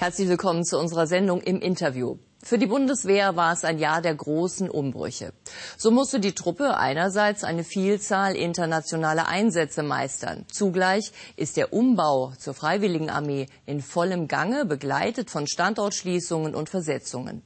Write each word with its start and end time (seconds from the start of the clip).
Herzlich 0.00 0.28
willkommen 0.28 0.64
zu 0.64 0.78
unserer 0.78 1.08
Sendung 1.08 1.40
im 1.40 1.60
Interview. 1.60 2.18
Für 2.40 2.56
die 2.56 2.66
Bundeswehr 2.66 3.34
war 3.34 3.52
es 3.52 3.64
ein 3.64 3.80
Jahr 3.80 4.00
der 4.00 4.14
großen 4.14 4.70
Umbrüche. 4.70 5.32
So 5.76 5.90
musste 5.90 6.20
die 6.20 6.36
Truppe 6.36 6.76
einerseits 6.76 7.42
eine 7.42 7.64
Vielzahl 7.64 8.36
internationaler 8.36 9.26
Einsätze 9.26 9.82
meistern. 9.82 10.44
Zugleich 10.52 11.10
ist 11.34 11.56
der 11.56 11.72
Umbau 11.72 12.32
zur 12.38 12.54
Freiwilligenarmee 12.54 13.48
in 13.66 13.82
vollem 13.82 14.28
Gange, 14.28 14.66
begleitet 14.66 15.30
von 15.30 15.48
Standortschließungen 15.48 16.54
und 16.54 16.68
Versetzungen. 16.68 17.42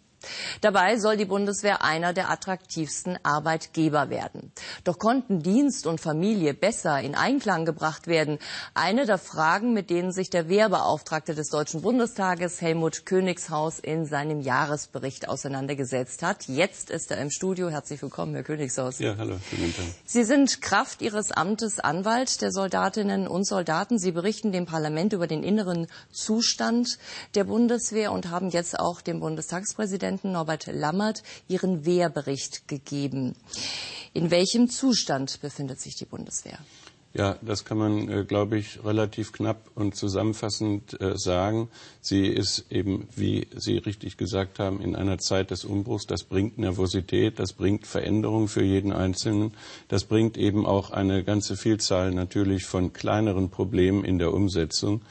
Dabei 0.60 0.98
soll 0.98 1.16
die 1.16 1.24
Bundeswehr 1.24 1.82
einer 1.82 2.12
der 2.12 2.30
attraktivsten 2.30 3.18
Arbeitgeber 3.22 4.10
werden. 4.10 4.52
Doch 4.84 4.98
konnten 4.98 5.42
Dienst 5.42 5.86
und 5.86 6.00
Familie 6.00 6.54
besser 6.54 7.00
in 7.00 7.14
Einklang 7.14 7.64
gebracht 7.64 8.06
werden? 8.06 8.38
Eine 8.74 9.06
der 9.06 9.18
Fragen, 9.18 9.72
mit 9.72 9.90
denen 9.90 10.12
sich 10.12 10.30
der 10.30 10.48
Wehrbeauftragte 10.48 11.34
des 11.34 11.48
Deutschen 11.48 11.82
Bundestages 11.82 12.60
Helmut 12.60 13.06
Königshaus 13.06 13.78
in 13.78 14.06
seinem 14.06 14.40
Jahresbericht 14.40 15.28
auseinandergesetzt 15.28 16.22
hat. 16.22 16.46
Jetzt 16.46 16.90
ist 16.90 17.10
er 17.10 17.18
im 17.18 17.30
Studio. 17.30 17.68
Herzlich 17.68 18.00
willkommen, 18.00 18.34
Herr 18.34 18.44
Königshaus. 18.44 18.98
Ja, 18.98 19.16
hallo. 19.16 19.36
Sie 20.04 20.24
sind 20.24 20.62
Kraft 20.62 21.02
Ihres 21.02 21.32
Amtes 21.32 21.80
Anwalt 21.80 22.40
der 22.42 22.52
Soldatinnen 22.52 23.26
und 23.26 23.44
Soldaten. 23.46 23.98
Sie 23.98 24.12
berichten 24.12 24.52
dem 24.52 24.66
Parlament 24.66 25.12
über 25.12 25.26
den 25.26 25.42
inneren 25.42 25.88
Zustand 26.12 26.98
der 27.34 27.44
Bundeswehr 27.44 28.12
und 28.12 28.30
haben 28.30 28.50
jetzt 28.50 28.78
auch 28.78 29.00
dem 29.00 29.20
Bundestagspräsidenten 29.20 30.11
Präsidenten 30.12 30.32
Norbert 30.32 30.66
Lammert 30.66 31.22
Ihren 31.48 31.86
Wehrbericht 31.86 32.68
gegeben. 32.68 33.34
In 34.12 34.30
welchem 34.30 34.68
Zustand 34.68 35.40
befindet 35.40 35.80
sich 35.80 35.96
die 35.96 36.04
Bundeswehr? 36.04 36.58
Ja, 37.14 37.36
das 37.40 37.64
kann 37.64 37.78
man, 37.78 38.08
äh, 38.10 38.24
glaube 38.24 38.58
ich, 38.58 38.84
relativ 38.84 39.32
knapp 39.32 39.70
und 39.74 39.94
zusammenfassend 39.94 40.98
äh, 41.00 41.16
sagen. 41.16 41.68
Sie 42.00 42.26
ist 42.26 42.66
eben, 42.70 43.06
wie 43.14 43.46
Sie 43.54 43.78
richtig 43.78 44.18
gesagt 44.18 44.58
haben, 44.58 44.82
in 44.82 44.96
einer 44.96 45.18
Zeit 45.18 45.50
des 45.50 45.64
Umbruchs. 45.64 46.06
Das 46.06 46.24
bringt 46.24 46.58
Nervosität, 46.58 47.38
das 47.38 47.54
bringt 47.54 47.86
Veränderung 47.86 48.48
für 48.48 48.62
jeden 48.62 48.92
Einzelnen. 48.92 49.52
Das 49.88 50.04
bringt 50.04 50.36
eben 50.36 50.66
auch 50.66 50.90
eine 50.90 51.24
ganze 51.24 51.56
Vielzahl 51.56 52.12
natürlich 52.12 52.64
von 52.64 52.92
kleineren 52.92 53.50
Problemen 53.50 54.04
in 54.04 54.18
der 54.18 54.32
Umsetzung. 54.32 55.02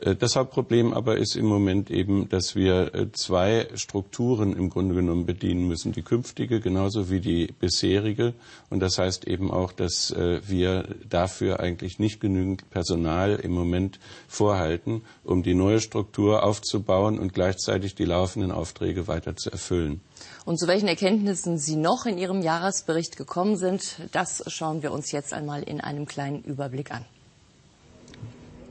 Äh, 0.00 0.14
das 0.16 0.36
Hauptproblem 0.36 0.92
aber 0.92 1.16
ist 1.16 1.36
im 1.36 1.46
Moment 1.46 1.90
eben, 1.90 2.28
dass 2.28 2.54
wir 2.54 2.94
äh, 2.94 3.12
zwei 3.12 3.68
Strukturen 3.74 4.54
im 4.54 4.70
Grunde 4.70 4.94
genommen 4.94 5.26
bedienen 5.26 5.66
müssen. 5.66 5.92
Die 5.92 6.02
künftige 6.02 6.60
genauso 6.60 7.10
wie 7.10 7.20
die 7.20 7.46
bisherige. 7.58 8.34
Und 8.70 8.80
das 8.80 8.98
heißt 8.98 9.26
eben 9.26 9.50
auch, 9.50 9.72
dass 9.72 10.10
äh, 10.10 10.40
wir 10.46 10.88
dafür 11.08 11.60
eigentlich 11.60 11.98
nicht 11.98 12.20
genügend 12.20 12.68
Personal 12.70 13.36
im 13.36 13.52
Moment 13.52 13.98
vorhalten, 14.28 15.02
um 15.24 15.42
die 15.42 15.54
neue 15.54 15.80
Struktur 15.80 16.42
aufzubauen 16.42 17.18
und 17.18 17.32
gleichzeitig 17.32 17.94
die 17.94 18.04
laufenden 18.04 18.52
Aufträge 18.52 19.08
weiter 19.08 19.36
zu 19.36 19.50
erfüllen. 19.50 20.00
Und 20.44 20.58
zu 20.58 20.66
welchen 20.66 20.88
Erkenntnissen 20.88 21.58
Sie 21.58 21.76
noch 21.76 22.06
in 22.06 22.18
Ihrem 22.18 22.40
Jahresbericht 22.42 23.16
gekommen 23.16 23.56
sind, 23.56 24.00
das 24.12 24.44
schauen 24.46 24.82
wir 24.82 24.92
uns 24.92 25.12
jetzt 25.12 25.32
einmal 25.32 25.62
in 25.62 25.80
einem 25.80 26.06
kleinen 26.06 26.42
Überblick 26.42 26.92
an. 26.92 27.04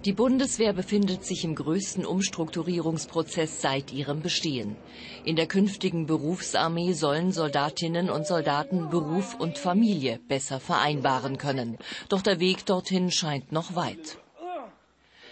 Die 0.06 0.14
Bundeswehr 0.14 0.72
befindet 0.72 1.26
sich 1.26 1.44
im 1.44 1.56
größten 1.56 2.06
Umstrukturierungsprozess 2.06 3.60
seit 3.60 3.92
ihrem 3.92 4.22
Bestehen. 4.22 4.76
In 5.24 5.36
der 5.36 5.48
künftigen 5.48 6.06
Berufsarmee 6.06 6.94
sollen 6.94 7.32
Soldatinnen 7.32 8.12
und 8.12 8.28
Soldaten 8.28 8.92
Beruf 8.92 9.34
und 9.34 9.58
Familie 9.58 10.20
besser 10.28 10.60
vereinbaren 10.60 11.40
können. 11.40 11.80
Doch 12.08 12.22
der 12.22 12.40
Weg 12.40 12.68
dorthin 12.68 13.10
scheint 13.10 13.52
noch 13.52 13.76
weit. 13.76 14.20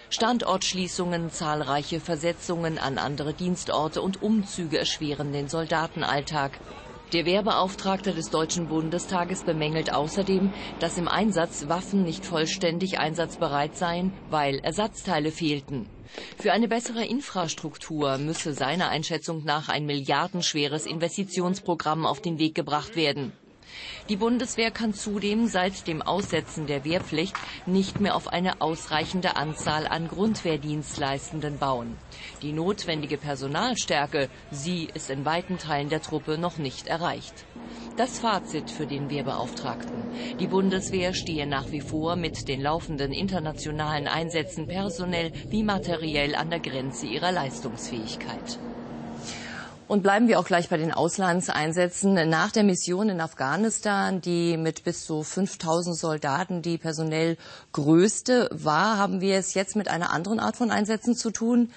Standortschließungen, 0.10 1.30
zahlreiche 1.30 2.00
Versetzungen 2.00 2.80
an 2.80 2.98
andere 2.98 3.36
Dienstorte 3.36 4.02
und 4.02 4.24
Umzüge 4.24 4.80
erschweren 4.80 5.34
den 5.34 5.50
Soldatenalltag. 5.50 6.60
Der 7.14 7.28
Wehrbeauftragte 7.28 8.12
des 8.12 8.32
Deutschen 8.32 8.68
Bundestages 8.68 9.44
bemängelt 9.44 9.94
außerdem, 9.94 10.52
dass 10.80 10.98
im 10.98 11.08
Einsatz 11.08 11.68
Waffen 11.68 12.04
nicht 12.04 12.26
vollständig 12.26 12.98
einsatzbereit 12.98 13.76
seien, 13.76 14.18
weil 14.32 14.58
Ersatzteile 14.58 15.32
fehlten. 15.32 15.88
Für 16.38 16.54
eine 16.54 16.68
bessere 16.68 17.06
Infrastruktur 17.06 18.18
müsse 18.18 18.56
seiner 18.56 18.90
Einschätzung 18.90 19.44
nach 19.44 19.70
ein 19.70 19.86
milliardenschweres 19.86 20.88
Investitionsprogramm 20.88 22.08
auf 22.08 22.20
den 22.20 22.40
Weg 22.40 22.56
gebracht 22.56 22.96
werden. 22.96 23.32
Die 24.10 24.16
Bundeswehr 24.16 24.72
kann 24.72 24.94
zudem 24.94 25.48
seit 25.48 25.88
dem 25.88 26.02
Aussetzen 26.02 26.68
der 26.68 26.84
Wehrpflicht 26.84 27.36
nicht 27.66 28.00
mehr 28.00 28.16
auf 28.16 28.28
eine 28.28 28.62
ausreichende 28.62 29.36
Anzahl 29.36 29.88
an 29.88 30.08
Grundwehrdienstleistenden 30.08 31.58
bauen. 31.58 31.98
Die 32.42 32.54
notwendige 32.54 33.18
Personalstärke, 33.18 34.30
sie 34.52 34.90
ist 34.94 35.10
in 35.10 35.26
weiten 35.26 35.58
Teilen 35.58 35.90
der 35.90 36.02
Truppe 36.02 36.38
noch 36.38 36.58
nicht 36.58 36.88
erreicht. 36.88 37.46
Das 37.96 38.20
Fazit 38.20 38.72
für 38.72 38.88
den 38.88 39.10
Wehrbeauftragten. 39.10 40.08
Die 40.40 40.48
Bundeswehr 40.48 41.14
stehe 41.14 41.46
nach 41.46 41.72
wie 41.72 41.82
vor 41.82 42.16
mit 42.16 42.48
den 42.48 42.62
laufenden 42.62 43.14
internationalen 43.14 44.08
Einsätzen 44.08 44.68
personell 44.68 45.32
wie 45.50 45.64
materiell 45.64 46.36
an 46.36 46.50
der 46.50 46.60
Grenze 46.60 47.06
ihrer 47.06 47.32
Leistungsfähigkeit. 47.32 48.60
Und 49.88 50.02
bleiben 50.02 50.28
wir 50.28 50.40
auch 50.40 50.46
gleich 50.46 50.70
bei 50.70 50.78
den 50.78 50.94
Auslandseinsätzen. 50.94 52.14
Nach 52.30 52.52
der 52.52 52.64
Mission 52.64 53.10
in 53.10 53.20
Afghanistan, 53.20 54.22
die 54.22 54.56
mit 54.58 54.84
bis 54.84 55.06
zu 55.06 55.24
5000 55.24 55.96
Soldaten 55.96 56.62
die 56.62 56.78
personell 56.78 57.38
größte 57.74 58.50
war, 58.52 58.98
haben 58.98 59.20
wir 59.20 59.38
es 59.38 59.54
jetzt 59.54 59.76
mit 59.76 59.90
einer 59.90 60.12
anderen 60.12 60.40
Art 60.40 60.56
von 60.56 60.72
Einsätzen 60.72 61.16
zu 61.16 61.32
tun. 61.32 61.72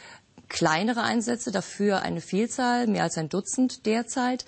Kleinere 0.49 1.03
Einsätze, 1.03 1.51
dafür 1.51 2.03
eine 2.03 2.21
Vielzahl, 2.21 2.87
mehr 2.87 3.03
als 3.03 3.19
ein 3.19 3.29
Dutzend 3.29 3.85
derzeit. 3.85 4.45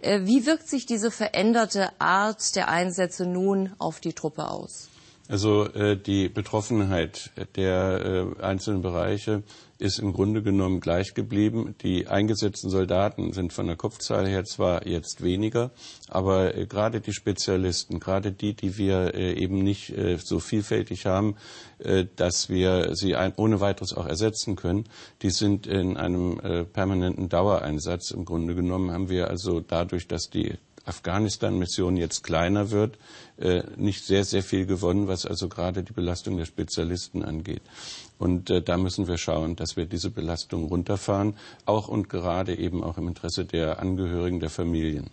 Äh, 0.00 0.22
wie 0.24 0.46
wirkt 0.46 0.68
sich 0.68 0.84
diese 0.84 1.12
veränderte 1.12 1.90
Art 2.00 2.56
der 2.56 2.68
Einsätze 2.68 3.24
nun 3.24 3.72
auf 3.78 4.00
die 4.00 4.14
Truppe 4.14 4.48
aus? 4.48 4.88
Also 5.28 5.66
äh, 5.66 5.96
die 5.96 6.30
Betroffenheit 6.30 7.30
der 7.54 8.34
äh, 8.38 8.42
einzelnen 8.42 8.80
Bereiche 8.80 9.42
ist 9.78 9.98
im 9.98 10.14
Grunde 10.14 10.42
genommen 10.42 10.80
gleich 10.80 11.12
geblieben. 11.12 11.74
Die 11.82 12.08
eingesetzten 12.08 12.70
Soldaten 12.70 13.34
sind 13.34 13.52
von 13.52 13.66
der 13.66 13.76
Kopfzahl 13.76 14.26
her 14.26 14.44
zwar 14.44 14.86
jetzt 14.86 15.22
weniger, 15.22 15.70
aber 16.08 16.56
äh, 16.56 16.66
gerade 16.66 17.02
die 17.02 17.12
Spezialisten, 17.12 18.00
gerade 18.00 18.32
die, 18.32 18.54
die 18.54 18.78
wir 18.78 19.14
äh, 19.14 19.34
eben 19.34 19.62
nicht 19.62 19.90
äh, 19.90 20.16
so 20.16 20.40
vielfältig 20.40 21.04
haben, 21.04 21.36
äh, 21.78 22.06
dass 22.16 22.48
wir 22.48 22.96
sie 22.96 23.14
ein, 23.14 23.34
ohne 23.36 23.60
weiteres 23.60 23.92
auch 23.92 24.06
ersetzen 24.06 24.56
können, 24.56 24.84
die 25.20 25.30
sind 25.30 25.66
in 25.66 25.98
einem 25.98 26.40
äh, 26.40 26.64
permanenten 26.64 27.28
Dauereinsatz. 27.28 28.12
Im 28.12 28.24
Grunde 28.24 28.54
genommen 28.54 28.92
haben 28.92 29.10
wir 29.10 29.28
also 29.28 29.60
dadurch, 29.60 30.08
dass 30.08 30.30
die 30.30 30.54
Afghanistan-Mission 30.88 31.96
jetzt 31.96 32.24
kleiner 32.24 32.70
wird, 32.70 32.98
äh, 33.38 33.62
nicht 33.76 34.04
sehr, 34.04 34.24
sehr 34.24 34.42
viel 34.42 34.66
gewonnen, 34.66 35.06
was 35.08 35.26
also 35.26 35.48
gerade 35.48 35.82
die 35.82 35.92
Belastung 35.92 36.36
der 36.36 36.46
Spezialisten 36.46 37.22
angeht. 37.22 37.62
Und 38.18 38.50
äh, 38.50 38.62
da 38.62 38.76
müssen 38.76 39.06
wir 39.06 39.18
schauen, 39.18 39.54
dass 39.54 39.76
wir 39.76 39.86
diese 39.86 40.10
Belastung 40.10 40.64
runterfahren, 40.64 41.36
auch 41.66 41.88
und 41.88 42.08
gerade 42.08 42.56
eben 42.56 42.82
auch 42.82 42.98
im 42.98 43.08
Interesse 43.08 43.44
der 43.44 43.78
Angehörigen 43.80 44.40
der 44.40 44.50
Familien. 44.50 45.10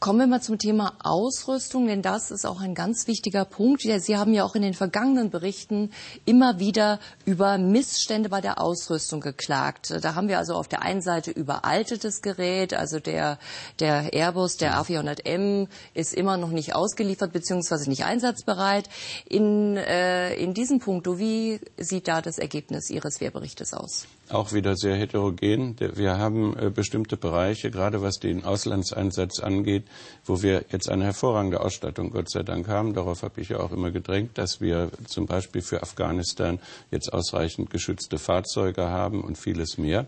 Kommen 0.00 0.18
wir 0.18 0.26
mal 0.26 0.40
zum 0.40 0.56
Thema 0.56 0.94
Ausrüstung, 1.00 1.86
denn 1.86 2.00
das 2.00 2.30
ist 2.30 2.46
auch 2.46 2.62
ein 2.62 2.74
ganz 2.74 3.06
wichtiger 3.06 3.44
Punkt. 3.44 3.82
Sie 3.82 4.16
haben 4.16 4.32
ja 4.32 4.44
auch 4.44 4.54
in 4.54 4.62
den 4.62 4.72
vergangenen 4.72 5.28
Berichten 5.28 5.90
immer 6.24 6.58
wieder 6.58 7.00
über 7.26 7.58
Missstände 7.58 8.30
bei 8.30 8.40
der 8.40 8.62
Ausrüstung 8.62 9.20
geklagt. 9.20 9.92
Da 10.00 10.14
haben 10.14 10.28
wir 10.28 10.38
also 10.38 10.54
auf 10.54 10.68
der 10.68 10.80
einen 10.80 11.02
Seite 11.02 11.30
überaltetes 11.30 12.22
Gerät, 12.22 12.72
also 12.72 12.98
der, 12.98 13.38
der 13.78 14.14
Airbus, 14.14 14.56
der 14.56 14.80
A400M 14.80 15.68
ist 15.92 16.14
immer 16.14 16.38
noch 16.38 16.48
nicht 16.48 16.74
ausgeliefert 16.74 17.34
bzw. 17.34 17.90
nicht 17.90 18.06
einsatzbereit. 18.06 18.88
In, 19.28 19.76
äh, 19.76 20.32
in 20.36 20.54
diesem 20.54 20.78
Punkt, 20.78 21.06
wie 21.18 21.60
sieht 21.76 22.08
da 22.08 22.22
das 22.22 22.38
Ergebnis 22.38 22.88
Ihres 22.88 23.20
Wehrberichtes 23.20 23.74
aus? 23.74 24.06
Auch 24.32 24.52
wieder 24.52 24.76
sehr 24.76 24.96
heterogen. 24.96 25.76
Wir 25.78 26.18
haben 26.18 26.56
äh, 26.56 26.70
bestimmte 26.70 27.16
Bereiche, 27.16 27.70
gerade 27.70 28.02
was 28.02 28.18
den 28.18 28.44
Auslandseinsatz 28.44 29.40
angeht, 29.40 29.84
wo 30.24 30.42
wir 30.42 30.64
jetzt 30.70 30.88
eine 30.88 31.04
hervorragende 31.04 31.60
Ausstattung, 31.60 32.10
Gott 32.10 32.30
sei 32.30 32.42
Dank, 32.42 32.68
haben. 32.68 32.94
Darauf 32.94 33.22
habe 33.22 33.40
ich 33.40 33.50
ja 33.50 33.60
auch 33.60 33.72
immer 33.72 33.90
gedrängt, 33.90 34.38
dass 34.38 34.60
wir 34.60 34.90
zum 35.06 35.26
Beispiel 35.26 35.62
für 35.62 35.82
Afghanistan 35.82 36.58
jetzt 36.90 37.12
ausreichend 37.12 37.70
geschützte 37.70 38.18
Fahrzeuge 38.18 38.88
haben 38.88 39.22
und 39.22 39.38
vieles 39.38 39.78
mehr. 39.78 40.06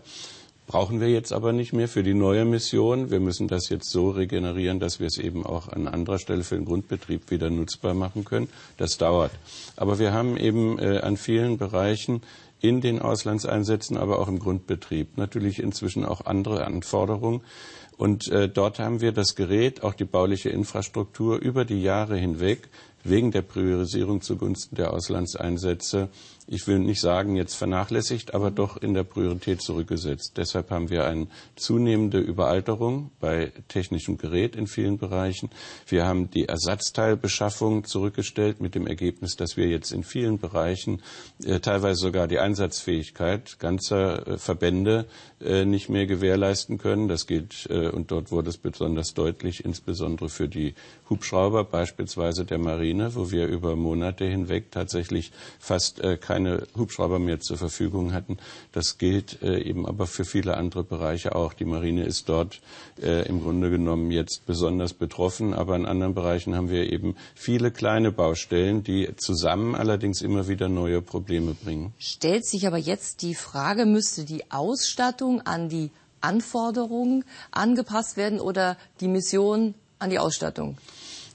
Brauchen 0.65 1.01
wir 1.01 1.09
jetzt 1.09 1.33
aber 1.33 1.51
nicht 1.51 1.73
mehr 1.73 1.89
für 1.89 2.03
die 2.03 2.13
neue 2.13 2.45
Mission. 2.45 3.11
Wir 3.11 3.19
müssen 3.19 3.49
das 3.49 3.67
jetzt 3.67 3.89
so 3.89 4.11
regenerieren, 4.11 4.79
dass 4.79 4.99
wir 4.99 5.07
es 5.07 5.17
eben 5.17 5.45
auch 5.45 5.67
an 5.67 5.89
anderer 5.89 6.19
Stelle 6.19 6.43
für 6.43 6.55
den 6.55 6.65
Grundbetrieb 6.65 7.29
wieder 7.31 7.49
nutzbar 7.49 7.93
machen 7.93 8.23
können. 8.23 8.47
Das 8.77 8.97
dauert. 8.97 9.31
Aber 9.75 9.99
wir 9.99 10.13
haben 10.13 10.37
eben 10.37 10.79
äh, 10.79 10.99
an 10.99 11.17
vielen 11.17 11.57
Bereichen 11.57 12.21
in 12.63 12.79
den 12.79 13.01
Auslandseinsätzen, 13.01 13.97
aber 13.97 14.19
auch 14.19 14.29
im 14.29 14.39
Grundbetrieb. 14.39 15.17
Natürlich 15.17 15.59
inzwischen 15.61 16.05
auch 16.05 16.25
andere 16.25 16.65
Anforderungen. 16.65 17.41
Und 17.97 18.29
äh, 18.29 18.47
dort 18.47 18.79
haben 18.79 19.01
wir 19.01 19.11
das 19.11 19.35
Gerät, 19.35 19.83
auch 19.83 19.93
die 19.93 20.05
bauliche 20.05 20.49
Infrastruktur 20.49 21.39
über 21.39 21.65
die 21.65 21.83
Jahre 21.83 22.17
hinweg 22.17 22.69
wegen 23.03 23.31
der 23.31 23.41
Priorisierung 23.41 24.21
zugunsten 24.21 24.77
der 24.77 24.93
Auslandseinsätze 24.93 26.07
ich 26.47 26.67
will 26.67 26.79
nicht 26.79 26.99
sagen 26.99 27.35
jetzt 27.35 27.55
vernachlässigt, 27.55 28.33
aber 28.33 28.51
doch 28.51 28.77
in 28.77 28.93
der 28.93 29.03
Priorität 29.03 29.61
zurückgesetzt. 29.61 30.33
Deshalb 30.37 30.71
haben 30.71 30.89
wir 30.89 31.05
eine 31.05 31.27
zunehmende 31.55 32.19
Überalterung 32.19 33.11
bei 33.19 33.51
technischem 33.69 34.17
Gerät 34.17 34.55
in 34.55 34.67
vielen 34.67 34.97
Bereichen. 34.97 35.49
Wir 35.87 36.05
haben 36.05 36.29
die 36.29 36.47
Ersatzteilbeschaffung 36.47 37.85
zurückgestellt 37.85 38.59
mit 38.59 38.75
dem 38.75 38.87
Ergebnis, 38.87 39.35
dass 39.35 39.55
wir 39.57 39.67
jetzt 39.67 39.91
in 39.91 40.03
vielen 40.03 40.37
Bereichen 40.37 41.01
äh, 41.45 41.59
teilweise 41.59 42.01
sogar 42.01 42.27
die 42.27 42.39
Einsatzfähigkeit 42.39 43.57
ganzer 43.59 44.27
äh, 44.27 44.37
Verbände 44.37 45.05
äh, 45.39 45.65
nicht 45.65 45.89
mehr 45.89 46.05
gewährleisten 46.05 46.77
können. 46.77 47.07
Das 47.07 47.27
gilt, 47.27 47.67
äh, 47.69 47.89
und 47.89 48.11
dort 48.11 48.31
wurde 48.31 48.49
es 48.49 48.57
besonders 48.57 49.13
deutlich, 49.13 49.63
insbesondere 49.63 50.29
für 50.29 50.47
die 50.47 50.75
Hubschrauber, 51.09 51.63
beispielsweise 51.63 52.45
der 52.45 52.57
Marine, 52.57 53.15
wo 53.15 53.31
wir 53.31 53.47
über 53.47 53.75
Monate 53.75 54.25
hinweg 54.25 54.71
tatsächlich 54.71 55.31
fast 55.59 55.99
äh, 56.01 56.17
keine 56.33 56.65
Hubschrauber 56.75 57.19
mehr 57.19 57.39
zur 57.39 57.57
Verfügung 57.57 58.11
hatten. 58.11 58.37
Das 58.71 58.97
gilt 58.97 59.43
äh, 59.43 59.59
eben 59.61 59.85
aber 59.85 60.07
für 60.07 60.25
viele 60.25 60.57
andere 60.57 60.83
Bereiche 60.83 61.35
auch. 61.35 61.53
Die 61.53 61.65
Marine 61.65 62.05
ist 62.05 62.27
dort 62.27 62.59
äh, 62.99 63.27
im 63.27 63.41
Grunde 63.43 63.69
genommen 63.69 64.09
jetzt 64.09 64.47
besonders 64.47 64.93
betroffen, 64.93 65.53
aber 65.53 65.75
in 65.75 65.85
anderen 65.85 66.15
Bereichen 66.15 66.55
haben 66.55 66.71
wir 66.71 66.91
eben 66.91 67.15
viele 67.35 67.69
kleine 67.69 68.11
Baustellen, 68.11 68.83
die 68.83 69.15
zusammen 69.15 69.75
allerdings 69.75 70.23
immer 70.23 70.47
wieder 70.47 70.69
neue 70.69 71.03
Probleme 71.03 71.53
bringen. 71.53 71.93
Stellt 71.99 72.47
sich 72.47 72.65
aber 72.65 72.77
jetzt 72.79 73.21
die 73.21 73.35
Frage, 73.35 73.85
müsste 73.85 74.25
die 74.25 74.49
Ausstattung 74.49 75.41
an 75.41 75.69
die 75.69 75.91
Anforderungen 76.21 77.25
angepasst 77.51 78.17
werden 78.17 78.39
oder 78.39 78.75
die 79.01 79.07
Mission 79.07 79.75
an 79.99 80.09
die 80.09 80.17
Ausstattung? 80.17 80.77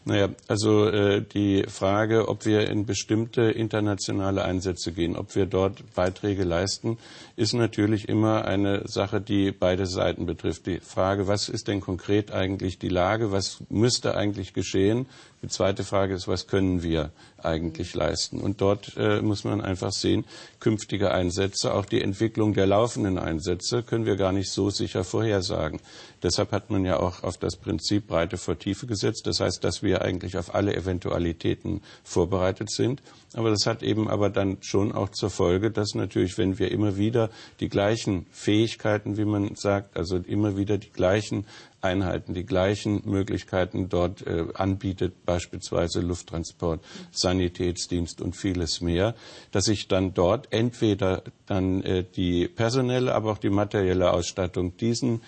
Naja, 0.09 0.31
also 0.47 0.87
äh, 0.87 1.21
die 1.21 1.65
Frage, 1.65 2.29
ob 2.29 2.47
wir 2.47 2.71
in 2.71 2.87
bestimmte 2.87 3.43
internationale 3.43 4.43
Einsätze 4.43 4.91
gehen, 4.93 5.17
ob 5.17 5.35
wir 5.35 5.45
dort 5.45 5.83
Beiträge 5.95 6.45
leisten, 6.45 6.97
ist 7.39 7.53
natürlich 7.53 8.09
immer 8.09 8.47
eine 8.47 8.89
Sache, 8.89 9.21
die 9.21 9.53
beide 9.53 9.87
Seiten 9.87 10.27
betrifft. 10.27 10.67
Die 10.67 10.81
Frage, 10.81 11.29
was 11.29 11.49
ist 11.49 11.69
denn 11.69 11.81
konkret 11.81 12.33
eigentlich 12.33 12.81
die 12.81 12.89
Lage, 12.89 13.31
was 13.31 13.59
müsste 13.69 14.17
eigentlich 14.17 14.55
geschehen, 14.55 15.07
die 15.41 15.49
zweite 15.49 15.85
Frage 15.85 16.15
ist, 16.15 16.27
was 16.27 16.49
können 16.49 16.83
wir 16.83 17.13
eigentlich 17.41 17.95
leisten? 17.95 18.41
Und 18.41 18.61
dort 18.61 18.97
äh, 18.97 19.23
muss 19.23 19.45
man 19.45 19.61
einfach 19.61 19.93
sehen, 19.93 20.25
künftige 20.59 21.13
Einsätze, 21.13 21.75
auch 21.75 21.85
die 21.85 22.03
Entwicklung 22.03 22.55
der 22.55 22.67
laufenden 22.67 23.19
Einsätze 23.19 23.85
können 23.85 24.05
wir 24.05 24.17
gar 24.17 24.33
nicht 24.33 24.51
so 24.51 24.71
sicher 24.71 25.05
vorhersagen. 25.05 25.79
Deshalb 26.25 26.51
hat 26.51 26.71
man 26.71 26.85
ja 26.85 26.99
auch 26.99 27.23
auf 27.23 27.39
das 27.39 27.55
Prinzip 27.55 28.09
Breite 28.09 28.37
vor 28.37 28.59
Tiefe 28.59 28.89
gesetzt. 28.89 29.29
Das 29.29 29.39
heißt, 29.39 29.63
dass 29.63 29.85
wir 29.85 30.03
eigentlich 30.03 30.37
auf 30.37 30.57
alle 30.57 30.75
Eventualitäten 30.75 31.83
vorbereitet 32.03 32.73
sind. 32.73 33.01
Aber 33.35 33.51
das 33.51 33.67
hat 33.67 33.85
eben 33.85 34.09
aber 34.09 34.31
dann 34.31 34.59
schon 34.61 34.91
auch 34.91 35.11
zur 35.11 35.31
Folge, 35.31 35.71
dass 35.71 35.95
natürlich, 35.95 36.37
wenn 36.39 36.59
wir 36.59 36.73
immer 36.73 36.97
wieder 36.97 37.28
die 37.61 37.69
gleichen 37.69 38.27
Fähigkeiten, 38.31 39.17
wie 39.17 39.25
man 39.25 39.55
sagt, 39.55 39.97
also 39.97 40.17
immer 40.17 40.57
wieder 40.57 40.79
die 40.79 40.91
gleichen 40.91 41.47
Einheiten 41.81 42.35
die 42.35 42.45
gleichen 42.45 43.03
Möglichkeiten 43.05 43.89
dort 43.89 44.27
äh, 44.27 44.47
anbietet, 44.55 45.25
beispielsweise 45.25 46.01
Lufttransport, 46.01 46.85
Sanitätsdienst 47.13 48.21
und 48.21 48.35
vieles 48.35 48.81
mehr, 48.81 49.15
dass 49.53 49.67
sich 49.67 49.89
dann 49.89 50.15
dort 50.15 50.53
entweder 50.53 51.23
dann 51.47 51.83
äh, 51.83 52.05
die 52.05 52.49
personelle, 52.49 53.15
aber 53.15 53.33
auch 53.33 53.39
die 53.39 53.51
materielle 53.51 54.13
Ausstattung 54.13 54.77
diesen 54.77 55.21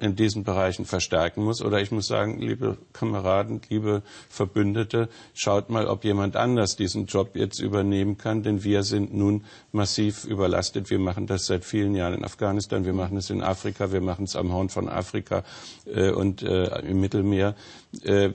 in 0.00 0.14
diesen 0.14 0.44
Bereichen 0.44 0.84
verstärken 0.84 1.42
muss. 1.42 1.62
Oder 1.62 1.80
ich 1.80 1.90
muss 1.90 2.06
sagen, 2.06 2.38
liebe 2.38 2.76
Kameraden, 2.92 3.62
liebe 3.70 4.02
Verbündete, 4.28 5.08
schaut 5.32 5.70
mal, 5.70 5.86
ob 5.86 6.04
jemand 6.04 6.36
anders 6.36 6.76
diesen 6.76 7.06
Job 7.06 7.30
jetzt 7.34 7.60
übernehmen 7.60 8.18
kann, 8.18 8.42
denn 8.42 8.62
wir 8.62 8.82
sind 8.82 9.14
nun 9.14 9.44
massiv 9.72 10.24
überlastet. 10.24 10.90
Wir 10.90 10.98
machen 10.98 11.26
das 11.26 11.46
seit 11.46 11.64
vielen 11.64 11.94
Jahren 11.94 12.12
in 12.14 12.24
Afghanistan, 12.24 12.84
wir 12.84 12.92
machen 12.92 13.16
es 13.16 13.30
in 13.30 13.42
Afrika, 13.42 13.90
wir 13.90 14.02
machen 14.02 14.24
es 14.24 14.36
am 14.36 14.52
Horn 14.52 14.68
von 14.68 14.88
Afrika 14.88 15.44
äh, 15.94 16.10
und 16.10 16.42
äh, 16.42 16.80
im 16.80 17.00
Mittelmeer. 17.00 17.54
Äh, 18.02 18.30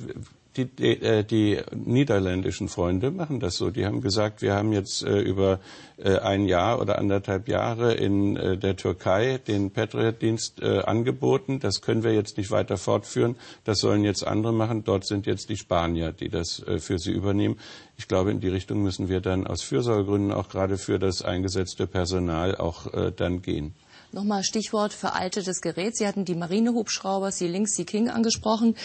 die, 0.57 0.65
die, 0.65 1.01
äh, 1.01 1.23
die 1.23 1.59
niederländischen 1.73 2.69
Freunde 2.69 3.11
machen 3.11 3.39
das 3.39 3.55
so. 3.55 3.69
Die 3.69 3.85
haben 3.85 4.01
gesagt, 4.01 4.41
wir 4.41 4.53
haben 4.53 4.71
jetzt 4.71 5.03
äh, 5.03 5.19
über 5.19 5.59
äh, 5.97 6.17
ein 6.17 6.45
Jahr 6.45 6.79
oder 6.79 6.97
anderthalb 6.97 7.47
Jahre 7.47 7.93
in 7.93 8.37
äh, 8.37 8.57
der 8.57 8.75
Türkei 8.75 9.37
den 9.37 9.71
Patriot-Dienst 9.71 10.61
äh, 10.61 10.79
angeboten. 10.79 11.59
Das 11.59 11.81
können 11.81 12.03
wir 12.03 12.13
jetzt 12.13 12.37
nicht 12.37 12.51
weiter 12.51 12.77
fortführen. 12.77 13.35
Das 13.63 13.79
sollen 13.79 14.03
jetzt 14.03 14.25
andere 14.25 14.53
machen. 14.53 14.83
Dort 14.83 15.05
sind 15.05 15.25
jetzt 15.25 15.49
die 15.49 15.57
Spanier, 15.57 16.11
die 16.13 16.29
das 16.29 16.63
äh, 16.65 16.79
für 16.79 16.99
sie 16.99 17.11
übernehmen. 17.11 17.59
Ich 17.97 18.07
glaube, 18.07 18.31
in 18.31 18.39
die 18.39 18.49
Richtung 18.49 18.83
müssen 18.83 19.09
wir 19.09 19.21
dann 19.21 19.47
aus 19.47 19.61
Fürsorgegründen 19.61 20.31
auch 20.31 20.49
gerade 20.49 20.77
für 20.77 20.99
das 20.99 21.21
eingesetzte 21.21 21.87
Personal 21.87 22.55
auch 22.55 22.93
äh, 22.93 23.11
dann 23.15 23.41
gehen. 23.41 23.73
Nochmal 24.15 24.45
Stichwort 24.45 24.93
veraltetes 24.93 25.59
Gerät. 25.59 25.97
Sie 25.97 26.07
hatten 26.07 26.23
die 26.23 26.35
Marinehubschrauber 26.35 27.33
Sea 27.33 27.49
Lynx, 27.49 27.75
Sea 27.75 27.83
King 27.83 28.09
angesprochen. 28.09 28.77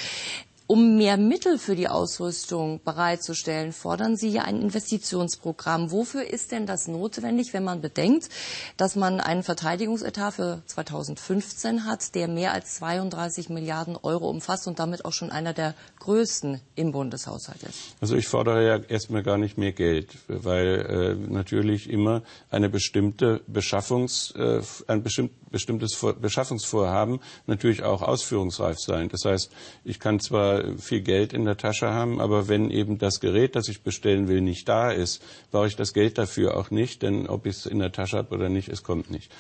Um 0.71 0.97
mehr 0.99 1.17
Mittel 1.17 1.59
für 1.59 1.75
die 1.75 1.89
Ausrüstung 1.89 2.81
bereitzustellen, 2.85 3.73
fordern 3.73 4.15
Sie 4.15 4.29
ja 4.29 4.43
ein 4.43 4.63
Investitionsprogramm. 4.63 5.91
Wofür 5.91 6.23
ist 6.33 6.53
denn 6.53 6.65
das 6.65 6.87
notwendig, 6.87 7.53
wenn 7.53 7.65
man 7.65 7.81
bedenkt, 7.81 8.29
dass 8.77 8.95
man 8.95 9.19
einen 9.19 9.43
Verteidigungsetat 9.43 10.35
für 10.35 10.63
2015 10.67 11.87
hat, 11.87 12.15
der 12.15 12.29
mehr 12.29 12.53
als 12.53 12.77
32 12.77 13.49
Milliarden 13.49 13.97
Euro 14.01 14.31
umfasst 14.31 14.69
und 14.69 14.79
damit 14.79 15.05
auch 15.05 15.13
schon 15.13 15.33
einer 15.33 15.55
der 15.55 15.75
größten 15.99 16.61
im 16.77 16.93
Bundeshaushalt 16.93 17.65
ist? 17.65 17.97
Also 18.01 18.15
ich 18.15 18.29
fordere 18.29 18.65
ja 18.65 18.77
erstmal 18.77 19.25
gar 19.25 19.39
nicht 19.39 19.59
mehr 19.59 19.73
Geld, 19.73 20.19
weil 20.29 21.17
äh, 21.19 21.33
natürlich 21.33 21.91
immer 21.91 22.23
eine 22.49 22.69
bestimmte 22.69 23.41
Beschaffungs, 23.49 24.33
äh, 24.37 24.61
ein 24.87 25.03
bestimmt, 25.03 25.33
bestimmtes 25.51 25.99
Beschaffungsvorhaben 26.21 27.19
natürlich 27.49 27.83
auch 27.83 28.03
ausführungsreif 28.03 28.79
sein. 28.79 29.09
Das 29.09 29.25
heißt, 29.25 29.51
ich 29.83 29.99
kann 29.99 30.21
zwar 30.21 30.60
viel 30.79 31.01
Geld 31.01 31.33
in 31.33 31.45
der 31.45 31.57
Tasche 31.57 31.91
haben, 31.91 32.21
aber 32.21 32.49
wenn 32.49 32.71
eben 32.71 32.99
das 32.99 33.21
Gerät, 33.21 33.57
das 33.57 33.69
ich 33.69 33.83
bestellen 33.83 34.29
will, 34.29 34.41
nicht 34.41 34.69
da 34.69 34.91
ist, 34.91 35.23
brauche 35.51 35.69
ich 35.69 35.77
das 35.77 35.93
Geld 35.93 36.19
dafür 36.19 36.57
auch 36.57 36.71
nicht, 36.71 37.03
denn 37.03 37.27
ob 37.27 37.47
ich 37.47 37.57
es 37.57 37.67
in 37.67 37.79
der 37.79 37.93
Tasche 37.93 38.19
habe 38.19 38.35
oder 38.35 38.49
nicht, 38.49 38.69
es 38.69 38.83
kommt 38.83 39.11
nicht. 39.11 39.31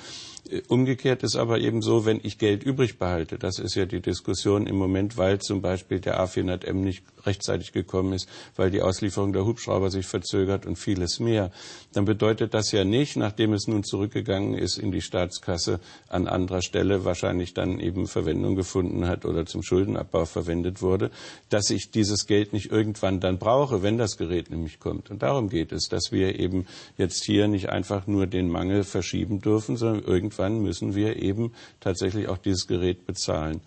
Umgekehrt 0.68 1.22
ist 1.22 1.36
aber 1.36 1.60
eben 1.60 1.82
so, 1.82 2.06
wenn 2.06 2.18
ich 2.22 2.38
Geld 2.38 2.64
übrig 2.64 2.98
behalte, 2.98 3.38
das 3.38 3.58
ist 3.58 3.74
ja 3.74 3.84
die 3.84 4.00
Diskussion 4.00 4.66
im 4.66 4.76
Moment, 4.76 5.16
weil 5.16 5.38
zum 5.38 5.60
Beispiel 5.60 6.00
der 6.00 6.20
A400M 6.20 6.72
nicht 6.72 7.04
rechtzeitig 7.24 7.72
gekommen 7.72 8.14
ist, 8.14 8.28
weil 8.56 8.70
die 8.70 8.82
Auslieferung 8.82 9.32
der 9.32 9.44
Hubschrauber 9.44 9.90
sich 9.90 10.06
verzögert 10.06 10.66
und 10.66 10.76
vieles 10.76 11.20
mehr, 11.20 11.52
dann 11.92 12.04
bedeutet 12.04 12.54
das 12.54 12.72
ja 12.72 12.84
nicht, 12.84 13.16
nachdem 13.16 13.52
es 13.52 13.68
nun 13.68 13.84
zurückgegangen 13.84 14.54
ist 14.54 14.78
in 14.78 14.90
die 14.90 15.02
Staatskasse, 15.02 15.78
an 16.08 16.26
anderer 16.26 16.62
Stelle 16.62 17.04
wahrscheinlich 17.04 17.54
dann 17.54 17.78
eben 17.78 18.06
Verwendung 18.06 18.56
gefunden 18.56 19.06
hat 19.06 19.26
oder 19.26 19.46
zum 19.46 19.62
Schuldenabbau 19.62 20.24
verwendet 20.24 20.82
wurde, 20.82 21.09
dass 21.48 21.70
ich 21.70 21.90
dieses 21.90 22.26
Geld 22.26 22.52
nicht 22.52 22.70
irgendwann 22.70 23.20
dann 23.20 23.38
brauche, 23.38 23.82
wenn 23.82 23.98
das 23.98 24.16
Gerät 24.16 24.50
nämlich 24.50 24.80
kommt. 24.80 25.10
Und 25.10 25.22
darum 25.22 25.48
geht 25.48 25.72
es, 25.72 25.88
dass 25.88 26.12
wir 26.12 26.38
eben 26.38 26.66
jetzt 26.96 27.24
hier 27.24 27.48
nicht 27.48 27.68
einfach 27.68 28.06
nur 28.06 28.26
den 28.26 28.48
Mangel 28.48 28.84
verschieben 28.84 29.40
dürfen, 29.40 29.76
sondern 29.76 30.04
irgendwann 30.04 30.60
müssen 30.60 30.94
wir 30.94 31.16
eben 31.16 31.52
tatsächlich 31.80 32.28
auch 32.28 32.38
dieses 32.38 32.66
Gerät 32.66 33.06
bezahlen. 33.06 33.60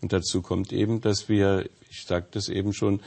Und 0.00 0.12
dazu 0.12 0.42
kommt 0.42 0.72
eben, 0.72 1.00
dass 1.00 1.28
wir, 1.28 1.68
ich 1.90 2.04
sagte 2.04 2.38
es 2.38 2.48
eben 2.48 2.72
schon, 2.72 3.00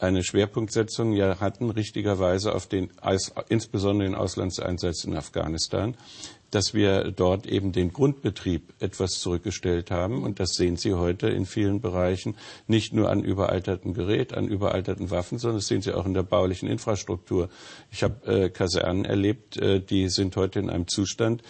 eine 0.00 0.24
Schwerpunktsetzung 0.24 1.12
ja 1.12 1.40
hatten, 1.40 1.70
richtigerweise 1.70 2.54
auf 2.54 2.66
den, 2.66 2.90
insbesondere 3.48 4.08
den 4.08 4.14
Auslandseinsatz 4.14 5.04
in 5.04 5.14
Afghanistan, 5.14 5.94
dass 6.50 6.74
wir 6.74 7.12
dort 7.12 7.46
eben 7.46 7.72
den 7.72 7.92
Grundbetrieb 7.92 8.74
etwas 8.80 9.20
zurückgestellt 9.20 9.90
haben. 9.90 10.22
Und 10.22 10.40
das 10.40 10.50
sehen 10.50 10.76
Sie 10.76 10.94
heute 10.94 11.28
in 11.28 11.46
vielen 11.46 11.80
Bereichen, 11.80 12.36
nicht 12.66 12.92
nur 12.92 13.10
an 13.10 13.22
überalterten 13.22 13.94
Gerät, 13.94 14.34
an 14.34 14.48
überalterten 14.48 15.10
Waffen, 15.10 15.38
sondern 15.38 15.58
das 15.58 15.66
sehen 15.66 15.82
Sie 15.82 15.92
auch 15.92 16.06
in 16.06 16.14
der 16.14 16.22
baulichen 16.22 16.68
Infrastruktur. 16.68 17.48
Ich 17.90 18.02
habe 18.02 18.26
äh, 18.26 18.50
Kasernen 18.50 19.04
erlebt, 19.04 19.56
äh, 19.56 19.80
die 19.80 20.08
sind 20.08 20.36
heute 20.36 20.58
in 20.58 20.70
einem 20.70 20.88
Zustand, 20.88 21.42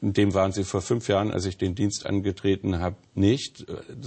dem 0.00 0.34
waren 0.34 0.52
sie 0.52 0.64
vor 0.64 0.82
fünf 0.82 1.08
Jahren, 1.08 1.30
als 1.30 1.46
ich 1.46 1.56
den 1.56 1.74
Dienst 1.74 2.06
angetreten 2.06 2.78
habe, 2.78 2.96
nicht. 3.14 3.66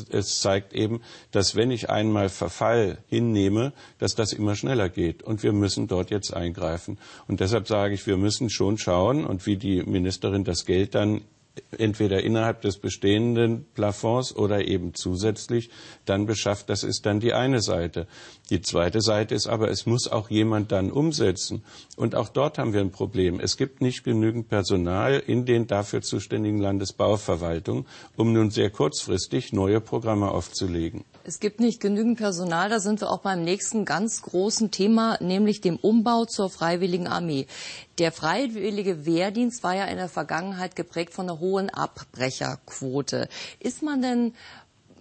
Es 0.10 0.40
zeigt 0.40 0.74
eben, 0.74 1.02
dass 1.32 1.56
wenn 1.56 1.72
ich 1.72 1.90
einmal 1.90 2.30
Verfall 2.30 3.00
hinnehme, 3.08 3.74
dass 4.00 4.16
das 4.16 4.32
immer 4.34 4.56
schneller 4.56 4.90
geht. 4.90 5.24
Und 5.24 5.44
wir 5.44 5.52
müssen 5.52 5.88
dort 5.88 6.10
jetzt 6.10 6.34
eingreifen. 6.34 6.98
Und 7.28 7.40
deshalb 7.40 7.68
sage 7.68 7.94
ich, 7.94 8.08
wir 8.08 8.18
müssen 8.18 8.50
schon 8.50 8.78
schauen 8.78 9.26
und 9.26 9.46
wie 9.46 9.58
die 9.58 9.84
Ministerin 9.84 10.44
das 10.44 10.66
Geld 10.66 10.96
dann 10.96 11.22
entweder 11.78 12.24
innerhalb 12.24 12.62
des 12.62 12.78
bestehenden 12.78 13.66
Plafonds 13.74 14.36
oder 14.36 14.68
eben 14.68 14.94
zusätzlich 14.94 15.70
dann 16.06 16.26
beschafft. 16.26 16.70
Das 16.70 16.84
ist 16.84 17.06
dann 17.06 17.20
die 17.20 17.34
eine 17.34 17.62
Seite. 17.62 18.08
Die 18.50 18.62
zweite 18.62 19.02
Seite 19.02 19.36
ist 19.36 19.48
aber, 19.48 19.70
es 19.70 19.86
muss 19.86 20.08
auch 20.08 20.30
jemand 20.30 20.72
dann 20.72 20.92
umsetzen. 20.92 21.64
Und 21.96 22.16
auch 22.16 22.30
dort 22.30 22.58
haben 22.58 22.74
wir 22.74 22.82
ein 22.82 22.92
Problem. 22.92 23.40
Es 23.40 23.58
gibt 23.58 23.82
nicht 23.82 24.04
genügend 24.04 24.50
Personal 24.50 25.22
in 25.26 25.46
den 25.46 25.68
dafür 25.68 26.02
zuständigen 26.02 26.60
Landesbauverwaltungen, 26.60 27.86
um 28.16 28.34
nun 28.34 28.50
sehr 28.50 28.70
kurzfristig 28.70 29.54
neue 29.54 29.82
Programme 29.82 30.32
aufzulegen. 30.32 31.04
Es 31.28 31.42
gibt 31.42 31.60
nicht 31.60 31.82
genügend 31.82 32.18
Personal. 32.18 32.70
Da 32.70 32.80
sind 32.80 33.02
wir 33.02 33.12
auch 33.12 33.20
beim 33.20 33.44
nächsten 33.44 33.84
ganz 33.84 34.22
großen 34.22 34.72
Thema, 34.72 35.18
nämlich 35.22 35.60
dem 35.60 35.76
Umbau 35.76 36.24
zur 36.24 36.50
Freiwilligen 36.50 37.06
Armee. 37.06 37.48
Der 37.98 38.14
freiwillige 38.14 39.06
Wehrdienst 39.06 39.62
war 39.62 39.76
ja 39.76 39.84
in 39.88 39.98
der 39.98 40.08
Vergangenheit 40.08 40.78
geprägt 40.78 41.14
von 41.14 41.30
einer 41.30 41.42
hohen 41.42 41.70
Abbrecherquote. 41.70 43.28
Ist 43.60 43.84
man 43.84 44.02
denn 44.02 44.36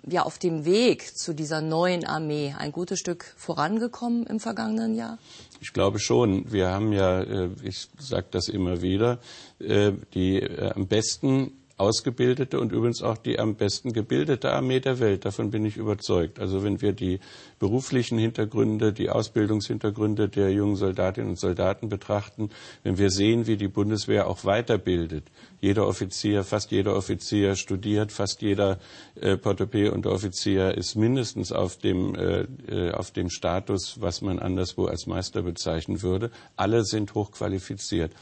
ja 0.04 0.24
auf 0.24 0.38
dem 0.38 0.64
Weg 0.64 1.16
zu 1.16 1.32
dieser 1.32 1.60
neuen 1.60 2.04
Armee 2.04 2.56
ein 2.58 2.72
gutes 2.72 2.98
Stück 2.98 3.32
vorangekommen 3.36 4.26
im 4.26 4.40
vergangenen 4.40 4.96
Jahr? 4.96 5.18
Ich 5.60 5.72
glaube 5.72 6.00
schon. 6.00 6.50
Wir 6.50 6.70
haben 6.70 6.92
ja, 6.92 7.20
äh, 7.20 7.50
ich 7.62 7.88
sage 8.00 8.26
das 8.32 8.48
immer 8.48 8.82
wieder, 8.82 9.20
äh, 9.60 9.92
die 10.12 10.42
äh, 10.42 10.72
am 10.72 10.88
besten 10.88 11.52
ausgebildete 11.78 12.58
und 12.58 12.72
übrigens 12.72 13.02
auch 13.02 13.18
die 13.18 13.38
am 13.38 13.54
besten 13.54 13.92
gebildete 13.92 14.52
Armee 14.52 14.80
der 14.80 14.98
Welt. 14.98 15.26
Davon 15.26 15.50
bin 15.50 15.64
ich 15.66 15.76
überzeugt. 15.76 16.38
Also 16.38 16.64
wenn 16.64 16.80
wir 16.80 16.92
die 16.92 17.20
beruflichen 17.58 18.18
Hintergründe, 18.18 18.92
die 18.92 19.10
Ausbildungshintergründe 19.10 20.28
der 20.28 20.52
jungen 20.52 20.76
Soldatinnen 20.76 21.30
und 21.30 21.38
Soldaten 21.38 21.88
betrachten, 21.88 22.50
wenn 22.82 22.96
wir 22.96 23.10
sehen, 23.10 23.46
wie 23.46 23.56
die 23.56 23.68
Bundeswehr 23.68 24.26
auch 24.26 24.44
weiterbildet. 24.44 25.24
Jeder 25.60 25.86
Offizier, 25.86 26.44
fast 26.44 26.70
jeder 26.70 26.96
Offizier 26.96 27.56
studiert, 27.56 28.12
fast 28.12 28.40
jeder 28.40 28.78
äh, 29.20 29.36
Portopee 29.36 29.88
und 29.88 30.06
Offizier 30.06 30.76
ist 30.76 30.96
mindestens 30.96 31.52
auf 31.52 31.76
dem, 31.76 32.14
äh, 32.14 32.42
äh, 32.68 32.92
auf 32.92 33.10
dem 33.10 33.28
Status, 33.28 34.00
was 34.00 34.22
man 34.22 34.38
anderswo 34.38 34.86
als 34.86 35.06
Meister 35.06 35.42
bezeichnen 35.42 36.02
würde. 36.02 36.30
Alle 36.56 36.84
sind 36.84 37.14
hochqualifiziert. 37.14 38.12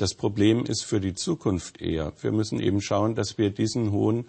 Das 0.00 0.14
Problem 0.14 0.64
ist 0.64 0.86
für 0.86 0.98
die 0.98 1.12
Zukunft 1.12 1.82
eher. 1.82 2.14
Wir 2.22 2.32
müssen 2.32 2.58
eben 2.58 2.80
schauen, 2.80 3.14
dass 3.14 3.36
wir 3.36 3.50
diesen 3.50 3.92
hohen 3.92 4.24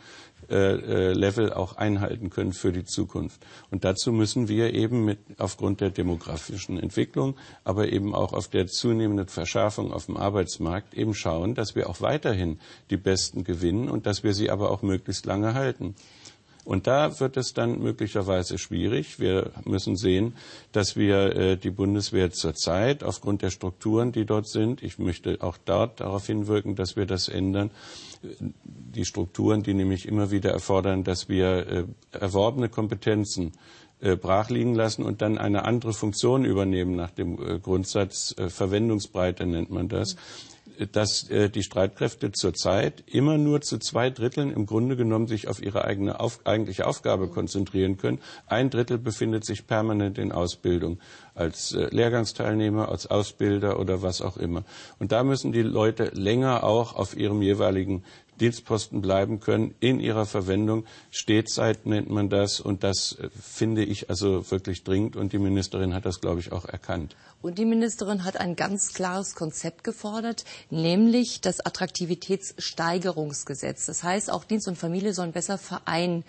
äh, 0.50 0.56
äh, 0.56 1.14
Level 1.14 1.54
auch 1.54 1.78
einhalten 1.78 2.30
können 2.30 2.52
für 2.52 2.74
die 2.74 2.84
Zukunft. 2.84 3.40
Und 3.70 3.86
dazu 3.86 4.12
müssen 4.12 4.50
wir 4.50 4.74
eben 4.74 5.06
mit, 5.06 5.20
aufgrund 5.38 5.80
der 5.80 5.90
demografischen 5.90 6.78
Entwicklung, 6.78 7.38
aber 7.64 7.88
eben 7.88 8.14
auch 8.14 8.34
auf 8.34 8.50
der 8.50 8.68
zunehmenden 8.68 9.30
Verschärfung 9.30 9.94
auf 9.94 10.08
dem 10.08 10.18
Arbeitsmarkt 10.18 10.94
eben 10.94 11.14
schauen, 11.14 11.56
dass 11.56 11.74
wir 11.74 11.90
auch 11.90 12.02
weiterhin 12.02 12.60
die 12.90 12.98
Besten 12.98 13.46
gewinnen 13.46 13.88
und 13.88 14.06
dass 14.06 14.26
wir 14.26 14.34
sie 14.34 14.50
aber 14.50 14.72
auch 14.72 14.82
möglichst 14.82 15.26
lange 15.26 15.54
halten. 15.54 15.96
Und 16.64 16.86
da 16.86 17.20
wird 17.20 17.38
es 17.38 17.54
dann 17.54 17.80
möglicherweise 17.80 18.58
schwierig. 18.58 19.20
Wir 19.20 19.52
müssen 19.66 19.96
sehen, 19.96 20.36
dass 20.72 20.96
wir 20.96 21.36
äh, 21.36 21.58
die 21.58 21.72
Bundeswehr 21.72 22.32
zurzeit 22.32 23.04
aufgrund 23.04 23.42
der 23.42 23.50
Strukturen, 23.50 24.12
die 24.12 24.26
dort 24.26 24.48
sind, 24.48 24.84
ich 24.84 25.00
möchte 25.00 25.38
auch 25.42 25.58
dort 25.66 26.02
darauf 26.02 26.28
hinwirken, 26.28 26.76
dass 26.76 26.96
wir 26.96 27.06
das 27.06 27.28
ändern, 27.30 27.72
die 28.64 29.06
Strukturen, 29.06 29.64
die 29.64 29.74
nämlich 29.74 30.08
immer 30.08 30.30
wieder 30.30 30.52
erfordern, 30.52 31.04
dass 31.04 31.30
wir 31.30 31.68
äh, 31.68 31.84
erworbene 32.12 32.70
Kompetenzen 32.70 33.54
äh, 34.00 34.16
brach 34.16 34.50
liegen 34.50 34.76
lassen 34.76 35.04
und 35.04 35.22
dann 35.22 35.40
eine 35.40 35.66
andere 35.66 35.94
Funktion 35.94 36.46
übernehmen 36.46 36.96
nach 36.96 37.12
dem 37.12 37.34
äh, 37.42 37.60
Grundsatz 37.60 38.36
äh, 38.38 38.50
Verwendungsbreite 38.50 39.46
nennt 39.48 39.72
man 39.72 39.90
das 39.90 40.16
dass 40.92 41.30
äh, 41.30 41.50
die 41.50 41.64
Streitkräfte 41.64 42.32
zurzeit 42.32 43.04
immer 43.08 43.38
nur 43.38 43.62
zu 43.62 43.78
zwei 43.78 44.10
Dritteln 44.10 44.52
im 44.52 44.66
Grunde 44.66 44.96
genommen 44.96 45.28
sich 45.28 45.48
auf 45.48 45.62
ihre 45.62 45.86
eigene 45.86 46.20
auf, 46.20 46.40
eigentliche 46.46 46.88
Aufgabe 46.88 47.28
konzentrieren 47.28 47.98
können. 47.98 48.20
Ein 48.48 48.70
Drittel 48.70 48.98
befindet 48.98 49.46
sich 49.46 49.68
permanent 49.68 50.18
in 50.18 50.32
Ausbildung 50.32 51.00
als 51.36 51.74
äh, 51.74 51.88
Lehrgangsteilnehmer, 51.90 52.90
als 52.90 53.08
Ausbilder 53.08 53.80
oder 53.80 54.02
was 54.02 54.22
auch 54.22 54.38
immer. 54.38 54.64
Und 55.00 55.12
da 55.12 55.24
müssen 55.24 55.52
die 55.52 55.62
Leute 55.62 56.12
länger 56.14 56.64
auch 56.64 56.96
auf 56.96 57.16
ihrem 57.16 57.42
jeweiligen 57.42 58.04
Dienstposten 58.42 59.02
bleiben 59.02 59.40
können 59.40 59.76
in 59.80 60.00
ihrer 60.00 60.26
Verwendung. 60.26 60.86
Stetzeit 61.12 61.86
nennt 61.86 62.10
man 62.10 62.30
das 62.30 62.60
und 62.60 62.84
das 62.84 63.20
äh, 63.20 63.30
finde 63.40 63.84
ich 63.84 64.10
also 64.10 64.50
wirklich 64.50 64.84
dringend 64.84 65.16
und 65.16 65.32
die 65.32 65.38
Ministerin 65.38 65.94
hat 65.94 66.06
das, 66.06 66.20
glaube 66.20 66.40
ich, 66.40 66.52
auch 66.52 66.66
erkannt. 66.66 67.16
Und 67.42 67.60
die 67.60 67.66
Ministerin 67.66 68.24
hat 68.24 68.38
ein 68.38 68.56
ganz 68.56 68.94
klares 68.94 69.36
Konzept 69.36 69.84
gefordert, 69.84 70.46
nämlich 70.70 71.42
das 71.42 71.60
Attraktivitätssteigerungsgesetz. 71.66 73.86
Das 73.86 74.04
heißt, 74.04 74.32
auch 74.32 74.44
Dienst 74.44 74.68
und 74.68 74.78
Familie 74.78 75.14
sollen 75.14 75.32
besser 75.32 75.58
vereinbart 75.58 76.26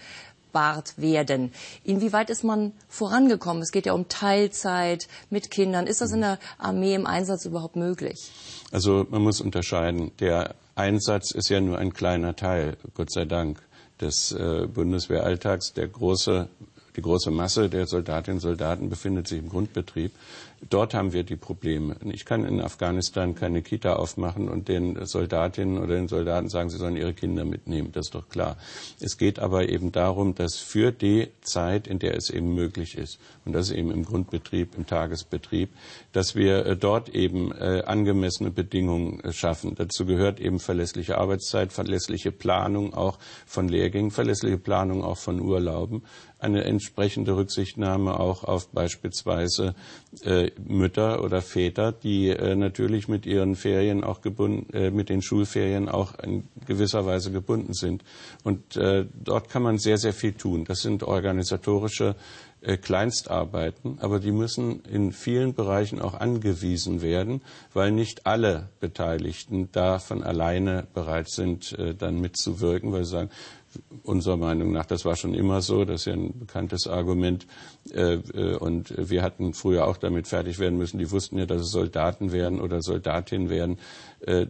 werden. 0.97 1.53
Inwieweit 1.85 2.31
ist 2.31 2.45
man 2.45 2.73
vorangekommen? 2.89 3.63
Es 3.63 3.73
geht 3.73 3.87
ja 3.87 3.95
um 3.95 4.09
Teilzeit 4.09 5.09
mit 5.31 5.51
Kindern. 5.51 5.87
Ist 5.87 6.03
das 6.03 6.13
in 6.13 6.21
der 6.21 6.39
Armee 6.59 6.95
im 6.95 7.07
Einsatz 7.07 7.47
überhaupt 7.47 7.77
möglich? 7.77 8.31
Also 8.71 9.07
man 9.11 9.23
muss 9.23 9.41
unterscheiden. 9.41 10.13
Der 10.19 10.55
Einsatz 10.75 11.33
ist 11.33 11.49
ja 11.49 11.61
nur 11.61 11.79
ein 11.79 11.93
kleiner 11.93 12.35
Teil, 12.35 12.77
Gott 12.95 13.13
sei 13.13 13.25
Dank, 13.25 13.63
des 14.01 14.33
äh, 14.33 14.67
Bundeswehralltags. 14.67 15.75
Der 15.75 15.89
große, 15.89 16.49
die 16.97 17.03
große 17.03 17.31
Masse 17.31 17.69
der 17.69 17.87
Soldatinnen 17.87 18.37
und 18.37 18.43
Soldaten 18.43 18.91
befindet 18.91 19.29
sich 19.29 19.39
im 19.39 19.49
Grundbetrieb. 19.49 20.13
Dort 20.71 20.95
haben 20.95 21.13
wir 21.13 21.25
die 21.25 21.37
Probleme. 21.37 21.97
Ich 22.13 22.25
kann 22.25 22.45
in 22.45 22.61
Afghanistan 22.61 23.35
keine 23.35 23.63
Kita 23.63 23.95
aufmachen 23.95 24.49
und 24.49 24.69
den 24.69 25.05
Soldatinnen 25.07 25.79
oder 25.79 25.97
den 25.97 26.07
Soldaten 26.07 26.49
sagen, 26.49 26.71
sie 26.71 26.79
sollen 26.79 26.97
ihre 26.97 27.15
Kinder 27.15 27.45
mitnehmen. 27.45 27.91
Das 27.93 28.07
ist 28.07 28.15
doch 28.15 28.29
klar. 28.29 28.57
Es 29.01 29.19
geht 29.19 29.41
aber 29.41 29.69
eben 29.69 29.91
darum, 29.91 30.37
dass 30.37 30.59
für 30.59 30.93
die 30.93 31.29
Zeit, 31.41 31.89
in 31.89 31.99
der 31.99 32.15
es 32.15 32.31
eben 32.31 32.55
möglich 32.55 32.97
ist, 32.97 33.19
und 33.45 33.55
das 33.55 33.73
eben 33.73 33.91
im 33.91 34.05
Grundbetrieb, 34.05 34.77
im 34.77 34.87
Tagesbetrieb, 34.87 35.71
dass 36.13 36.37
wir 36.37 36.65
äh, 36.65 36.77
dort 36.77 37.09
eben 37.09 37.51
äh, 37.53 37.83
angemessene 37.85 38.53
Bedingungen 38.53 39.19
äh, 39.21 39.33
schaffen. 39.33 39.75
Dazu 39.75 40.07
gehört 40.07 40.39
eben 40.39 40.61
verlässliche 40.61 41.19
Arbeitszeit, 41.19 41.73
verlässliche 41.73 42.31
Planung 42.31 42.95
auch 42.95 43.19
von 43.47 43.69
Lehrgängen, 43.69 44.13
verlässliche 44.13 44.59
Planung 44.59 45.03
auch 45.03 45.19
von 45.19 45.41
Urlauben, 45.41 46.03
eine 46.39 46.65
entsprechende 46.83 47.37
Rücksichtnahme 47.37 48.19
auch 48.19 48.43
auf 48.43 48.69
beispielsweise 48.71 49.75
äh, 50.25 50.51
Mütter 50.67 51.23
oder 51.23 51.41
Väter, 51.41 51.93
die 51.93 52.29
äh, 52.29 52.57
natürlich 52.57 53.07
mit 53.07 53.25
ihren 53.25 53.55
Ferien 53.55 54.03
auch 54.03 54.21
gebunden, 54.21 54.73
äh, 54.75 54.91
mit 54.91 55.09
den 55.09 55.23
Schulferien 55.23 55.89
auch 55.89 56.19
in 56.19 56.49
gewisser 56.67 57.07
Weise 57.07 57.31
gebunden 57.31 57.73
sind. 57.73 58.03
Und 58.43 58.77
äh, 58.77 59.07
dort 59.15 59.49
kann 59.49 59.63
man 59.63 59.79
sehr, 59.79 59.97
sehr 59.97 60.13
viel 60.13 60.33
tun. 60.33 60.65
Das 60.65 60.81
sind 60.81 61.05
organisatorische 61.05 62.17
äh, 62.63 62.77
Kleinstarbeiten, 62.77 63.99
aber 64.01 64.19
die 64.19 64.33
müssen 64.33 64.85
in 64.85 65.13
vielen 65.13 65.55
Bereichen 65.55 66.01
auch 66.01 66.15
angewiesen 66.15 67.01
werden, 67.01 67.43
weil 67.73 67.93
nicht 67.93 68.27
alle 68.27 68.71
Beteiligten 68.81 69.69
da 69.71 70.01
von 70.01 70.25
alleine 70.25 70.87
bereit 70.95 71.29
sind, 71.29 71.79
äh, 71.79 71.95
dann 71.95 72.21
mitzuwirken, 72.21 72.93
weil 72.93 73.05
sie 73.05 73.11
sagen, 73.11 73.31
unserer 74.03 74.37
Meinung 74.37 74.73
nach, 74.73 74.87
das 74.87 75.05
war 75.05 75.17
schon 75.17 75.35
immer 75.35 75.61
so, 75.61 75.85
das 75.85 76.03
ist 76.03 76.05
ja 76.07 76.13
ein 76.15 76.39
bekanntes 76.39 76.87
Argument. 76.87 77.47
Äh, 77.93 78.15
äh, 78.15 78.57
und 78.57 78.95
wir 78.97 79.23
hatten 79.23 79.55
früher 79.55 79.87
auch 79.87 79.97
damit 79.97 80.29
fertig 80.29 80.59
werden 80.59 80.79
müssen. 80.79 80.99
Die 80.99 81.11
wussten 81.11 81.39
ja, 81.39 81.47
dass 81.47 81.63
es 81.63 81.71
Soldaten 81.71 82.33
werden 82.33 82.61
oder 82.61 82.83
Soldatinnen 82.83 83.51
werden. 83.51 83.79
Äh, 84.21 84.47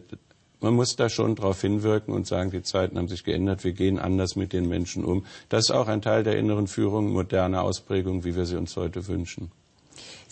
man 0.59 0.75
muss 0.75 0.95
da 0.95 1.09
schon 1.09 1.35
darauf 1.35 1.59
hinwirken 1.61 2.13
und 2.13 2.25
sagen, 2.25 2.51
die 2.51 2.63
Zeiten 2.63 2.97
haben 2.97 3.09
sich 3.09 3.25
geändert, 3.25 3.65
wir 3.65 3.73
gehen 3.73 3.99
anders 3.99 4.37
mit 4.37 4.53
den 4.53 4.69
Menschen 4.69 5.03
um. 5.03 5.25
Das 5.49 5.65
ist 5.65 5.71
auch 5.71 5.89
ein 5.89 6.01
Teil 6.01 6.23
der 6.23 6.37
inneren 6.37 6.67
Führung, 6.67 7.11
moderner 7.11 7.63
Ausprägung, 7.63 8.23
wie 8.23 8.35
wir 8.35 8.45
sie 8.45 8.55
uns 8.55 8.77
heute 8.77 9.07
wünschen. 9.07 9.51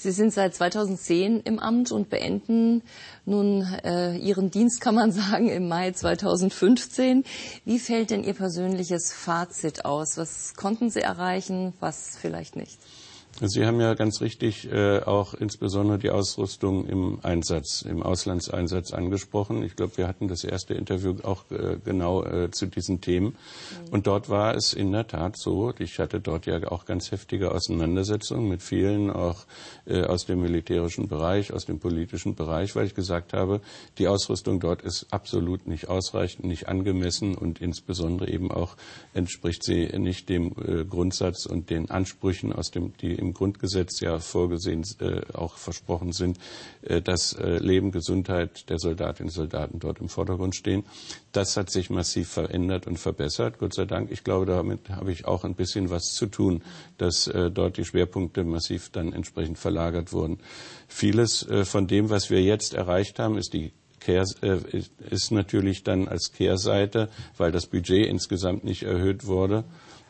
Sie 0.01 0.11
sind 0.11 0.33
seit 0.33 0.55
2010 0.55 1.41
im 1.41 1.59
Amt 1.59 1.91
und 1.91 2.09
beenden 2.09 2.81
nun 3.25 3.61
äh, 3.83 4.17
Ihren 4.17 4.49
Dienst, 4.49 4.81
kann 4.81 4.95
man 4.95 5.11
sagen, 5.11 5.47
im 5.47 5.67
Mai 5.67 5.91
2015. 5.91 7.23
Wie 7.65 7.77
fällt 7.77 8.09
denn 8.09 8.23
Ihr 8.23 8.33
persönliches 8.33 9.13
Fazit 9.13 9.85
aus? 9.85 10.17
Was 10.17 10.55
konnten 10.55 10.89
Sie 10.89 11.01
erreichen, 11.01 11.73
was 11.79 12.17
vielleicht 12.19 12.55
nicht? 12.55 12.79
Sie 13.39 13.65
haben 13.65 13.79
ja 13.79 13.95
ganz 13.95 14.21
richtig 14.21 14.71
äh, 14.71 14.99
auch 14.99 15.33
insbesondere 15.33 15.97
die 15.97 16.11
Ausrüstung 16.11 16.85
im 16.85 17.19
Einsatz, 17.23 17.81
im 17.81 18.03
Auslandseinsatz 18.03 18.91
angesprochen. 18.91 19.63
Ich 19.63 19.75
glaube, 19.75 19.97
wir 19.97 20.07
hatten 20.07 20.27
das 20.27 20.43
erste 20.43 20.73
Interview 20.73 21.15
auch 21.23 21.49
äh, 21.49 21.77
genau 21.83 22.23
äh, 22.23 22.51
zu 22.51 22.67
diesen 22.67 23.01
Themen. 23.01 23.27
Mhm. 23.27 23.93
Und 23.93 24.07
dort 24.07 24.29
war 24.29 24.55
es 24.55 24.73
in 24.73 24.91
der 24.91 25.07
Tat 25.07 25.37
so, 25.37 25.73
ich 25.79 25.97
hatte 25.97 26.19
dort 26.19 26.45
ja 26.45 26.61
auch 26.71 26.85
ganz 26.85 27.11
heftige 27.11 27.51
Auseinandersetzungen 27.51 28.47
mit 28.47 28.61
vielen 28.61 29.09
auch 29.09 29.45
äh, 29.87 30.03
aus 30.03 30.25
dem 30.25 30.41
militärischen 30.41 31.07
Bereich, 31.07 31.51
aus 31.51 31.65
dem 31.65 31.79
politischen 31.79 32.35
Bereich, 32.35 32.75
weil 32.75 32.85
ich 32.85 32.95
gesagt 32.95 33.33
habe, 33.33 33.61
die 33.97 34.07
Ausrüstung 34.07 34.59
dort 34.59 34.83
ist 34.83 35.07
absolut 35.09 35.67
nicht 35.67 35.87
ausreichend, 35.87 36.45
nicht 36.45 36.67
angemessen 36.67 37.35
und 37.35 37.59
insbesondere 37.59 38.29
eben 38.29 38.51
auch 38.51 38.75
entspricht 39.13 39.63
sie 39.63 39.87
nicht 39.97 40.29
dem 40.29 40.53
äh, 40.63 40.85
Grundsatz 40.85 41.47
und 41.47 41.69
den 41.69 41.89
Ansprüchen 41.89 42.53
aus 42.53 42.69
dem, 42.69 42.93
die 42.97 43.20
im 43.21 43.33
Grundgesetz 43.33 43.99
ja 44.01 44.19
vorgesehen, 44.19 44.83
äh, 44.99 45.21
auch 45.33 45.57
versprochen 45.57 46.11
sind, 46.11 46.37
äh, 46.81 47.01
dass 47.01 47.33
äh, 47.33 47.57
Leben, 47.57 47.91
Gesundheit 47.91 48.69
der 48.69 48.79
Soldatinnen 48.79 49.29
und 49.29 49.33
Soldaten 49.33 49.79
dort 49.79 49.99
im 49.99 50.09
Vordergrund 50.09 50.55
stehen. 50.55 50.83
Das 51.31 51.55
hat 51.55 51.69
sich 51.69 51.89
massiv 51.89 52.29
verändert 52.29 52.87
und 52.87 52.97
verbessert, 52.97 53.59
Gott 53.59 53.73
sei 53.73 53.85
Dank. 53.85 54.11
Ich 54.11 54.23
glaube, 54.23 54.45
damit 54.45 54.89
habe 54.89 55.11
ich 55.11 55.25
auch 55.25 55.45
ein 55.45 55.55
bisschen 55.55 55.89
was 55.89 56.13
zu 56.13 56.25
tun, 56.25 56.63
dass 56.97 57.27
äh, 57.27 57.49
dort 57.51 57.77
die 57.77 57.85
Schwerpunkte 57.85 58.43
massiv 58.43 58.89
dann 58.89 59.13
entsprechend 59.13 59.57
verlagert 59.57 60.11
wurden. 60.11 60.39
Vieles 60.87 61.47
äh, 61.47 61.63
von 61.63 61.87
dem, 61.87 62.09
was 62.09 62.29
wir 62.29 62.41
jetzt 62.41 62.73
erreicht 62.73 63.19
haben, 63.19 63.37
ist 63.37 63.53
die 63.53 63.71
äh, 64.07 64.25
ist 65.09 65.31
natürlich 65.31 65.83
dann 65.83 66.07
als 66.07 66.31
Kehrseite, 66.31 67.09
weil 67.37 67.51
das 67.51 67.67
Budget 67.67 68.07
insgesamt 68.07 68.63
nicht 68.63 68.83
erhöht 68.83 69.27
wurde, 69.27 69.63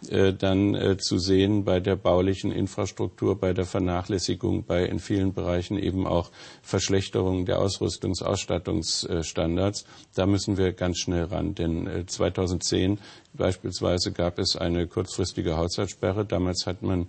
dann 0.10 0.74
äh, 0.76 0.98
zu 0.98 1.20
sehen 1.20 1.64
bei 1.64 1.80
der 1.80 1.96
baulichen 1.96 2.52
Infrastruktur, 2.52 3.40
bei 3.40 3.54
der 3.54 3.66
Vernachlässigung, 3.66 4.64
bei 4.64 4.86
in 4.86 5.00
vielen 5.00 5.34
Bereichen 5.34 5.78
eben 5.78 6.08
auch 6.08 6.32
Verschlechterung 6.64 7.46
der 7.46 7.60
Ausrüstungs-, 7.60 8.24
Ausstattungsstandards. 8.24 9.86
Da 10.16 10.26
müssen 10.26 10.58
wir 10.58 10.74
ganz 10.74 10.98
schnell 10.98 11.26
ran, 11.26 11.54
denn 11.56 12.06
2010 12.08 13.00
Beispielsweise 13.34 14.12
gab 14.12 14.40
es 14.40 14.58
eine 14.58 14.88
kurzfristige 14.88 15.56
Haushaltssperre. 15.56 16.26
Damals 16.26 16.66
hat 16.68 16.82
man 16.82 17.04
äh, 17.04 17.08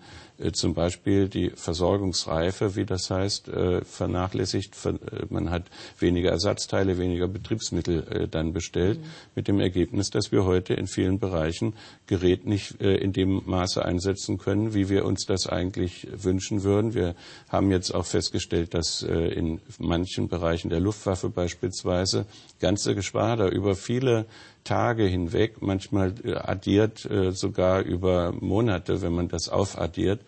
zum 0.51 0.75
Beispiel 0.75 1.29
die 1.29 1.51
Versorgungsreife, 1.51 2.75
wie 2.75 2.85
das 2.85 3.11
heißt, 3.11 3.49
äh, 3.49 3.85
vernachlässigt. 3.85 4.75
Ver 4.75 4.95
äh, 4.95 5.27
man 5.31 5.51
hat 5.51 5.65
weniger 5.99 6.31
Ersatzteile, 6.31 6.99
weniger 6.99 7.29
Betriebsmittel 7.29 8.07
äh, 8.09 8.29
dann 8.29 8.53
bestellt, 8.53 8.99
mhm. 8.99 9.05
mit 9.37 9.49
dem 9.49 9.61
Ergebnis, 9.61 10.11
dass 10.11 10.33
wir 10.33 10.45
heute 10.45 10.75
in 10.75 10.89
vielen 10.89 11.21
Bereichen 11.21 11.75
Gerät 12.07 12.47
nicht 12.47 12.81
äh, 12.81 12.97
in 12.97 13.13
dem 13.13 13.43
Maße 13.47 13.85
einsetzen 13.85 14.39
können, 14.39 14.75
wie 14.75 14.89
wir 14.89 15.05
uns 15.05 15.27
das 15.27 15.47
eigentlich 15.47 16.09
wünschen 16.13 16.65
würden. 16.65 16.95
Wir 16.95 17.15
haben 17.49 17.71
jetzt 17.71 17.95
auch 17.95 18.07
festgestellt, 18.07 18.75
dass 18.75 19.03
äh, 19.03 19.13
in 19.13 19.61
manchen 19.79 20.29
Bereichen 20.29 20.71
der 20.71 20.81
Luftwaffe 20.81 21.29
beispielsweise 21.31 22.27
ganze 22.61 22.95
Geschwader 22.95 23.53
über 23.53 23.77
viele 23.77 24.27
Tage 24.65 25.05
hinweg, 25.05 25.61
manchmal 25.61 26.15
äh, 26.25 26.35
addiert 26.35 27.05
äh, 27.05 27.33
sogar 27.33 27.81
über 27.83 28.33
Monate, 28.33 29.03
wenn 29.03 29.13
man 29.13 29.29
das 29.29 29.49
aufaddiert, 29.49 30.21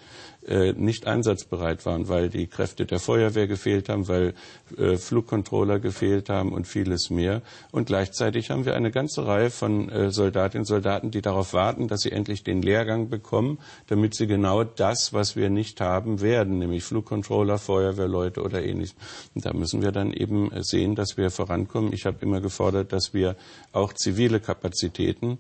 nicht 0.74 1.06
einsatzbereit 1.06 1.86
waren, 1.86 2.08
weil 2.08 2.28
die 2.28 2.46
Kräfte 2.46 2.86
der 2.86 2.98
Feuerwehr 2.98 3.46
gefehlt 3.46 3.88
haben, 3.88 4.08
weil 4.08 4.34
äh, 4.76 4.96
Flugcontroller 4.96 5.78
gefehlt 5.78 6.28
haben 6.28 6.52
und 6.52 6.66
vieles 6.66 7.10
mehr. 7.10 7.42
Und 7.70 7.86
gleichzeitig 7.86 8.50
haben 8.50 8.64
wir 8.64 8.74
eine 8.74 8.90
ganze 8.90 9.26
Reihe 9.26 9.50
von 9.50 9.88
äh, 9.88 10.10
Soldatinnen 10.10 10.62
und 10.62 10.66
Soldaten, 10.66 11.10
die 11.10 11.22
darauf 11.22 11.52
warten, 11.52 11.88
dass 11.88 12.02
sie 12.02 12.12
endlich 12.12 12.44
den 12.44 12.62
Lehrgang 12.62 13.08
bekommen, 13.08 13.58
damit 13.86 14.14
sie 14.14 14.26
genau 14.26 14.64
das, 14.64 15.12
was 15.12 15.36
wir 15.36 15.50
nicht 15.50 15.80
haben, 15.80 16.20
werden, 16.20 16.58
nämlich 16.58 16.84
Flugcontroller, 16.84 17.58
Feuerwehrleute 17.58 18.42
oder 18.42 18.62
ähnliches. 18.62 18.96
Und 19.34 19.44
da 19.46 19.52
müssen 19.52 19.82
wir 19.82 19.92
dann 19.92 20.12
eben 20.12 20.50
sehen, 20.62 20.94
dass 20.94 21.16
wir 21.16 21.30
vorankommen. 21.30 21.92
Ich 21.92 22.06
habe 22.06 22.18
immer 22.20 22.40
gefordert, 22.40 22.92
dass 22.92 23.14
wir 23.14 23.36
auch 23.72 23.92
zivile 23.92 24.40
Kapazitäten 24.40 25.38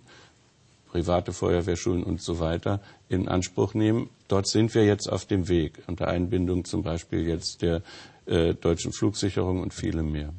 private 0.94 1.32
Feuerwehrschulen 1.32 2.04
und 2.04 2.22
so 2.22 2.38
weiter 2.38 2.80
in 3.08 3.26
Anspruch 3.26 3.74
nehmen. 3.74 4.10
Dort 4.28 4.46
sind 4.46 4.76
wir 4.76 4.84
jetzt 4.84 5.10
auf 5.10 5.24
dem 5.24 5.48
Weg, 5.48 5.82
unter 5.88 6.06
Einbindung 6.06 6.64
zum 6.64 6.84
Beispiel 6.84 7.26
jetzt 7.26 7.62
der 7.62 7.82
äh, 8.26 8.54
deutschen 8.54 8.92
Flugsicherung 8.92 9.60
und 9.60 9.74
vielem 9.74 10.12
mehr. 10.12 10.32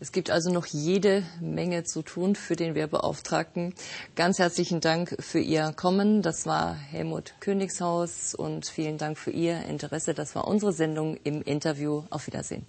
Es 0.00 0.10
gibt 0.10 0.32
also 0.32 0.52
noch 0.52 0.66
jede 0.66 1.22
Menge 1.40 1.84
zu 1.84 2.02
tun 2.02 2.34
für 2.34 2.56
den 2.56 2.74
Wehrbeauftragten. 2.74 3.74
Ganz 4.16 4.40
herzlichen 4.40 4.80
Dank 4.80 5.16
für 5.20 5.38
Ihr 5.38 5.72
Kommen. 5.76 6.20
Das 6.20 6.46
war 6.46 6.74
Helmut 6.74 7.34
Königshaus 7.38 8.34
und 8.34 8.66
vielen 8.66 8.98
Dank 8.98 9.16
für 9.16 9.30
Ihr 9.30 9.66
Interesse. 9.66 10.14
Das 10.14 10.34
war 10.34 10.48
unsere 10.48 10.72
Sendung 10.72 11.16
im 11.22 11.42
Interview. 11.42 12.02
Auf 12.10 12.26
Wiedersehen. 12.26 12.66